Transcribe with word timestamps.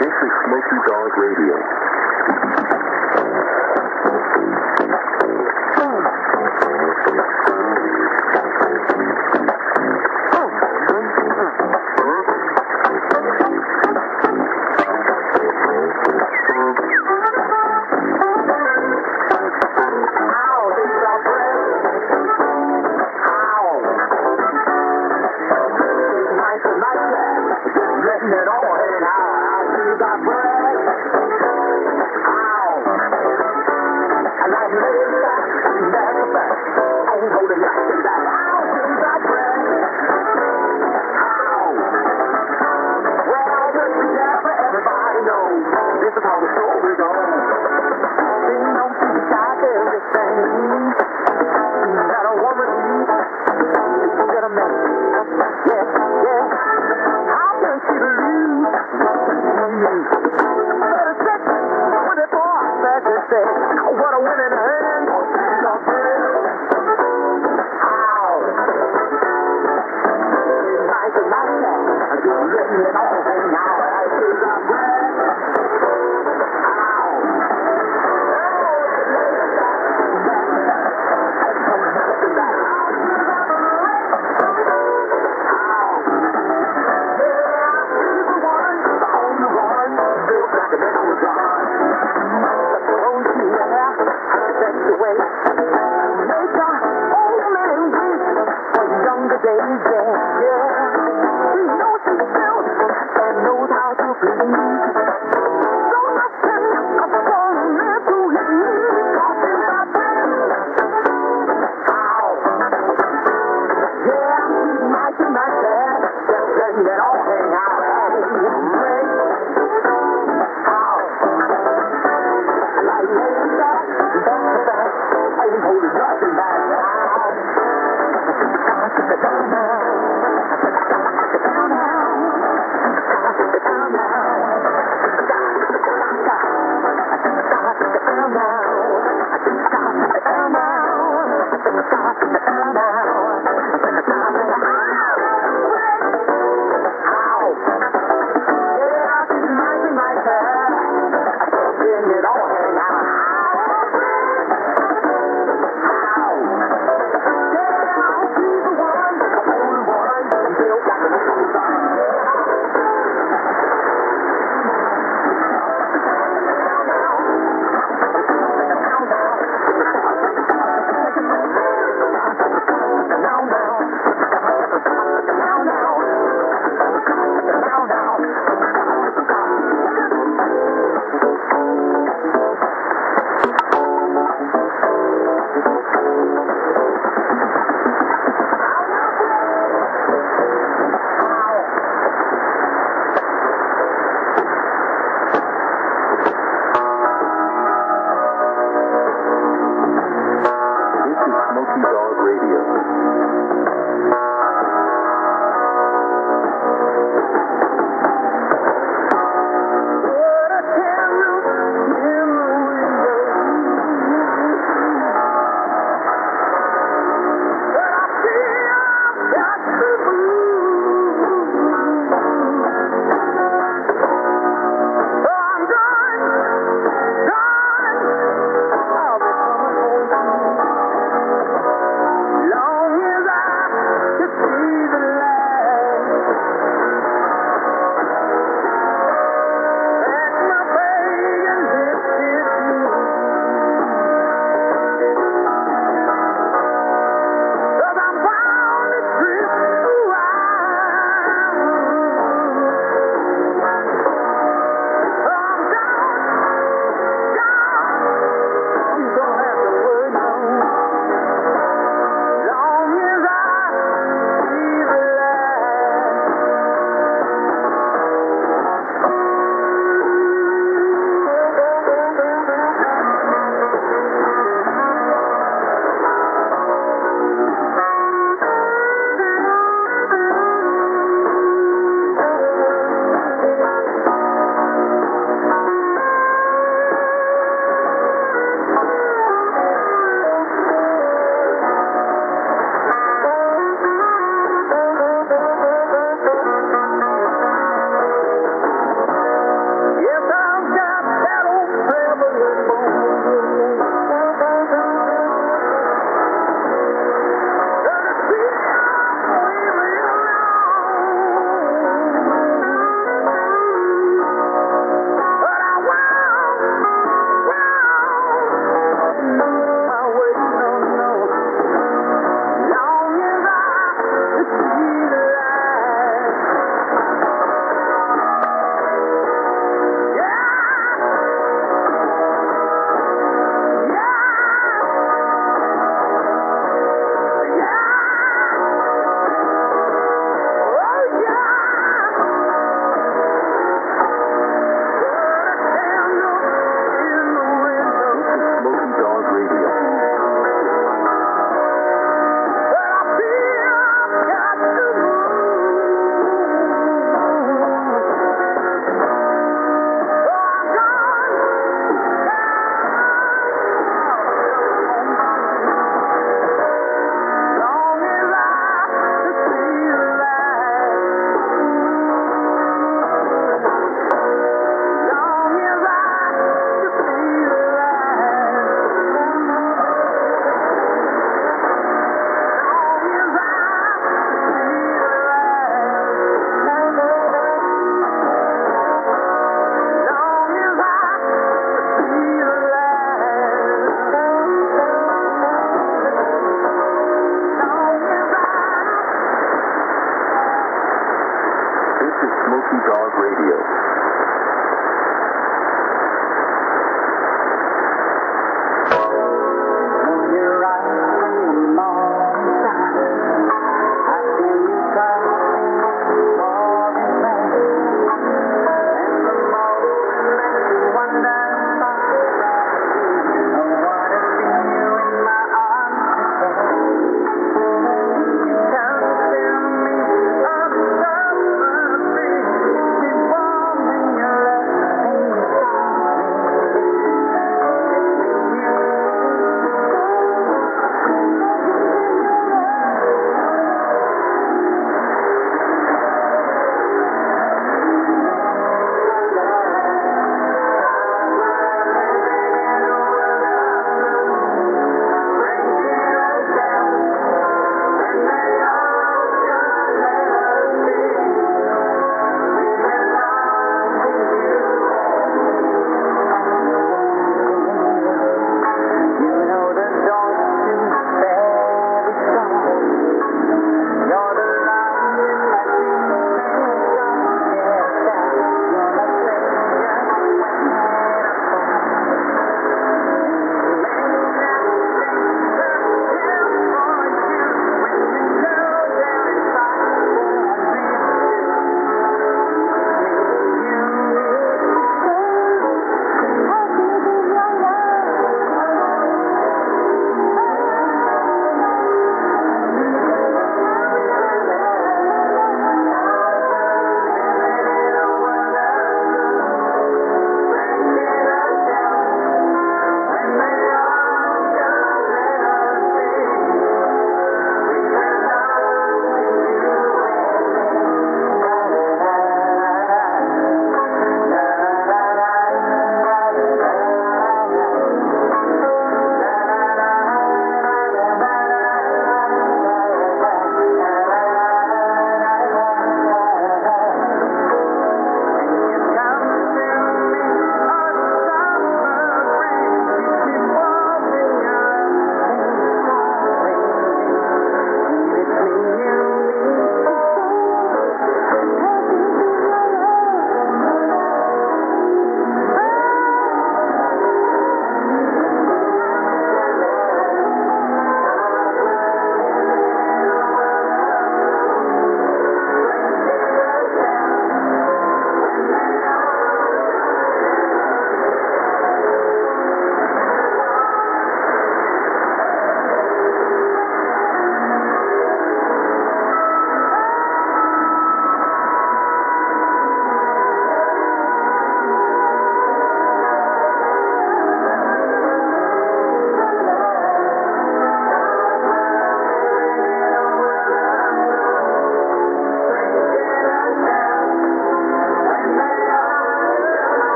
This 0.00 0.08
is 0.08 0.32
Smoky 0.46 0.78
Dog 0.88 1.12
Radio. 1.18 2.89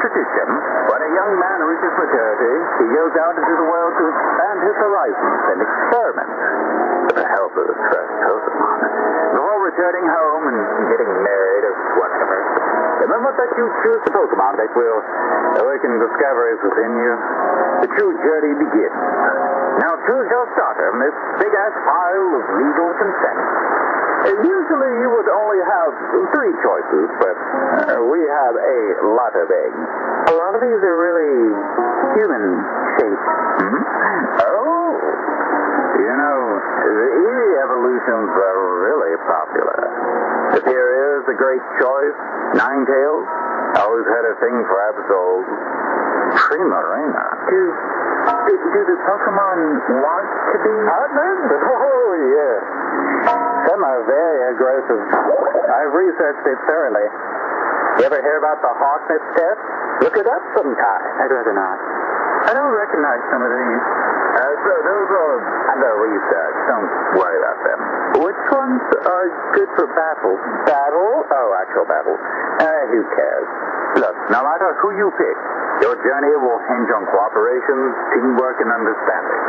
Tradition, 0.00 0.48
when 0.88 1.00
a 1.04 1.10
young 1.14 1.32
man 1.38 1.58
reaches 1.62 1.94
maturity, 1.94 2.54
he 2.82 2.86
goes 2.90 3.14
out 3.22 3.34
into 3.38 3.54
the 3.54 3.66
world 3.68 3.92
to 4.00 4.04
expand 4.08 4.58
his 4.66 4.76
horizons 4.82 5.40
and 5.52 5.58
experiment 5.62 6.30
with 7.06 7.16
the 7.22 7.28
help 7.38 7.52
of 7.54 7.64
the 7.70 7.76
trust 7.76 8.12
Pokemon. 8.26 8.78
Before 9.36 9.60
returning 9.62 10.06
home 10.10 10.42
and 10.50 10.58
getting 10.90 11.06
married 11.06 11.64
or 11.70 11.74
whatever, 12.02 12.38
the 12.98 13.08
moment 13.14 13.34
that 13.38 13.50
you 13.54 13.64
choose 13.86 14.02
the 14.02 14.12
Pokemon 14.14 14.58
that 14.58 14.70
will 14.74 15.00
awaken 15.62 15.90
discoveries 16.02 16.60
within 16.66 16.92
you, 16.98 17.12
the 17.86 17.88
true 17.94 18.12
journey 18.26 18.52
begins. 18.58 18.98
Now 19.86 19.92
choose 20.02 20.26
your 20.34 20.44
starter 20.58 20.86
from 20.92 20.98
this 20.98 21.16
big-ass 21.46 21.74
pile 21.78 22.28
of 22.38 22.44
legal 22.58 22.90
consent. 22.98 23.40
Usually 24.22 24.92
you 25.02 25.08
would 25.10 25.26
only 25.34 25.60
have 25.66 25.90
three 26.30 26.54
choices, 26.62 27.06
but 27.18 27.34
uh, 27.34 27.98
we 28.06 28.22
have 28.22 28.54
a 28.54 28.78
lot 29.18 29.34
of 29.34 29.50
eggs. 29.50 29.82
A 30.30 30.34
lot 30.38 30.54
of 30.54 30.62
these 30.62 30.78
are 30.78 30.96
really 30.98 31.34
human-shaped. 32.22 33.26
Hmm? 33.66 33.82
Oh, 34.46 34.94
you 35.98 36.14
know, 36.14 36.38
the 36.86 37.08
Eevee 37.18 37.54
evolutions 37.66 38.30
are 38.30 38.58
really 38.86 39.14
popular. 39.26 39.80
Here 40.70 41.18
is 41.18 41.24
a 41.26 41.36
great 41.36 41.64
choice. 41.82 42.16
Ninetales. 42.54 43.26
Always 43.82 44.06
had 44.06 44.24
a 44.28 44.34
thing 44.38 44.56
for 44.70 44.78
Absol. 44.92 45.30
Primarina. 46.46 47.24
Do, 47.50 47.60
do, 48.46 48.54
do 48.70 48.80
the 48.86 48.98
Pokemon 49.02 49.58
want 49.98 50.28
to 50.54 50.56
be 50.62 50.74
partnered? 50.86 51.40
Oh, 51.82 52.12
yeah. 52.14 53.51
Some 53.82 53.98
are 53.98 54.06
very 54.06 54.54
aggressive. 54.54 55.02
I've 55.10 55.90
researched 55.90 56.46
it 56.46 56.58
thoroughly. 56.70 57.02
You 57.98 58.06
ever 58.06 58.22
hear 58.22 58.38
about 58.38 58.62
the 58.62 58.70
Hawksmith 58.78 59.26
test? 59.34 59.58
Look 60.06 60.14
it 60.22 60.28
up 60.30 60.38
sometime. 60.54 61.02
I'd 61.18 61.34
rather 61.34 61.50
not. 61.50 61.82
I 62.46 62.54
don't 62.54 62.70
recognize 62.70 63.18
some 63.34 63.42
of 63.42 63.50
these. 63.50 63.82
Uh, 64.38 64.54
so 64.62 64.72
those 64.86 65.08
are 65.10 65.34
under 65.74 65.92
research. 65.98 66.56
Don't 66.70 66.90
worry 67.18 67.38
about 67.42 67.58
them. 67.66 67.80
Which 68.22 68.42
ones 68.54 68.82
are 69.02 69.26
good 69.58 69.70
for 69.74 69.90
battle? 69.98 70.38
Battle? 70.62 71.26
Oh, 71.26 71.48
actual 71.58 71.82
battle. 71.90 72.14
Uh, 72.62 72.82
who 72.86 73.02
cares? 73.18 73.48
Look, 73.98 74.14
no 74.30 74.46
matter 74.46 74.78
who 74.78 74.94
you 74.94 75.10
pick, 75.18 75.36
your 75.82 75.98
journey 76.06 76.38
will 76.38 76.62
hinge 76.70 76.90
on 76.94 77.02
cooperation, 77.10 77.78
teamwork, 78.14 78.62
and 78.62 78.70
understanding. 78.70 79.42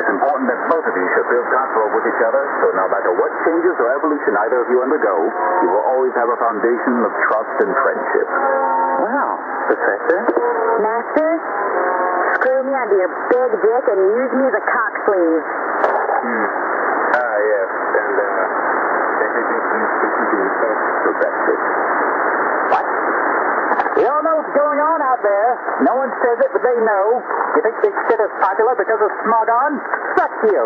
It's 0.00 0.08
important 0.08 0.48
that 0.48 0.56
both 0.72 0.80
of 0.80 0.96
you 0.96 1.06
should 1.12 1.28
feel 1.28 1.44
comfortable 1.52 1.92
with 1.92 2.08
each 2.08 2.22
other, 2.24 2.40
so 2.64 2.72
no 2.72 2.88
matter 2.88 3.12
what 3.20 3.28
changes 3.44 3.76
or 3.76 3.92
evolution 4.00 4.32
either 4.48 4.64
of 4.64 4.68
you 4.72 4.80
undergo, 4.80 5.12
you 5.60 5.68
will 5.68 5.84
always 5.92 6.16
have 6.16 6.24
a 6.24 6.40
foundation 6.40 7.04
of 7.04 7.12
trust 7.28 7.56
and 7.60 7.68
friendship. 7.68 8.24
Wow, 9.04 9.36
Professor. 9.68 10.20
Master, 10.80 11.30
screw 12.40 12.64
me 12.64 12.72
onto 12.72 12.96
your 12.96 13.12
big 13.28 13.50
dick 13.60 13.84
and 13.92 14.00
use 14.00 14.32
me 14.40 14.44
as 14.48 14.56
a 14.56 14.64
cock 14.64 14.92
sleeve. 15.04 15.44
Hmm. 15.44 16.48
Ah, 17.20 17.36
yes, 17.44 17.68
and, 18.00 18.16
uh, 18.16 18.40
Professor. 21.12 21.56
What? 22.72 22.84
You 24.00 24.06
all 24.08 24.22
know 24.24 24.34
what's 24.40 24.56
going 24.56 24.80
on 24.80 24.98
out 25.04 25.20
there. 25.20 25.50
No 25.84 25.92
one 26.00 26.08
says 26.24 26.40
it, 26.40 26.50
but 26.56 26.64
they 26.64 26.78
know. 26.80 27.20
You 27.50 27.62
think 27.66 27.76
this 27.82 27.96
shit 28.06 28.20
is 28.20 28.32
popular 28.40 28.74
because 28.78 29.00
of 29.02 29.10
Smogon? 29.26 29.72
Fuck 30.14 30.32
you. 30.46 30.64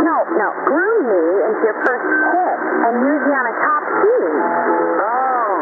No, 0.00 0.16
no, 0.32 0.48
groom 0.64 1.02
me 1.12 1.24
into 1.44 1.62
your 1.62 1.76
first 1.84 2.08
hit 2.08 2.58
and 2.88 2.94
use 3.04 3.22
me 3.28 3.34
on 3.36 3.46
a 3.46 3.54
top 3.60 3.84
team. 4.00 4.32
Oh. 5.04 5.58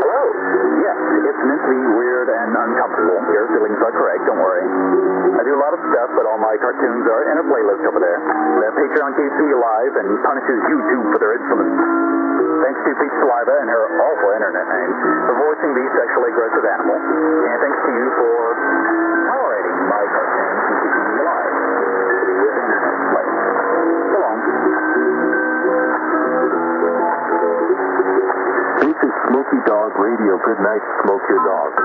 Hello. 0.00 0.22
Yes, 0.80 0.98
it's 1.30 1.42
meant 1.46 1.62
to 1.62 1.70
be 1.76 1.82
weird 2.00 2.28
and 2.32 2.50
uncomfortable. 2.56 3.20
Your 3.28 3.46
feelings 3.52 3.76
are 3.76 3.92
correct, 3.92 4.24
don't 4.24 4.40
worry. 4.40 4.64
I 5.36 5.44
do 5.44 5.52
a 5.52 5.60
lot 5.60 5.76
of 5.76 5.80
stuff, 5.92 6.08
but 6.16 6.24
all 6.24 6.40
my 6.40 6.56
cartoons 6.56 7.04
are 7.12 7.22
in 7.28 7.36
a 7.38 7.44
playlist 7.44 7.84
over 7.84 8.00
there. 8.00 8.18
The 8.24 8.68
Patreon 8.72 9.12
keeps 9.20 9.36
me 9.36 9.52
alive 9.52 9.92
and 10.00 10.06
punishes 10.24 10.58
YouTube 10.64 11.12
for 11.12 11.18
their 11.20 11.36
insolence. 11.36 12.05
Thanks 12.96 13.12
to 13.12 13.20
Saliva 13.20 13.60
and 13.60 13.68
her 13.68 13.84
awful 14.00 14.32
internet 14.32 14.64
name 14.72 14.88
for 15.28 15.36
voicing 15.36 15.68
the 15.76 15.84
sexually 16.00 16.32
aggressive 16.32 16.64
animal. 16.64 16.96
And 16.96 17.60
thanks 17.60 17.76
to 17.84 17.92
you 17.92 18.08
for 18.16 18.56
tolerating 19.36 19.76
my 19.84 20.00
and 20.00 20.80
keeping 20.80 21.04
me 21.04 21.20
alive. 21.20 21.52
With 22.40 22.56
internet. 22.56 22.96
So 24.08 24.16
long. 24.16 24.40
This 28.80 28.96
is 28.96 29.12
Smoky 29.28 29.60
Dog 29.68 29.92
Radio. 30.00 30.40
Good 30.40 30.64
night, 30.64 30.80
smoke 31.04 31.20
your 31.28 31.44
dog. 31.44 31.76